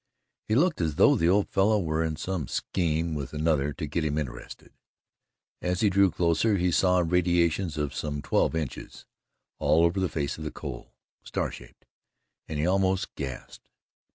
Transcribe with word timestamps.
It 0.49 0.57
looked 0.57 0.81
as 0.81 0.95
though 0.95 1.15
the 1.15 1.29
old 1.29 1.47
fellow 1.47 1.79
were 1.79 2.03
in 2.03 2.15
some 2.15 2.47
scheme 2.47 3.13
with 3.13 3.33
another 3.33 3.71
to 3.73 3.85
get 3.85 4.03
him 4.03 4.17
interested. 4.17 4.71
As 5.61 5.81
he 5.81 5.91
drew 5.91 6.09
closer, 6.09 6.57
he 6.57 6.71
saw 6.71 7.01
radiations 7.05 7.77
of 7.77 7.93
some 7.93 8.23
twelve 8.23 8.55
inches, 8.55 9.05
all 9.59 9.85
over 9.85 9.99
the 9.99 10.09
face 10.09 10.39
of 10.39 10.43
the 10.43 10.49
coal, 10.49 10.95
star 11.21 11.51
shaped, 11.51 11.85
and 12.47 12.57
he 12.57 12.65
almost 12.65 13.13
gasped. 13.13 13.69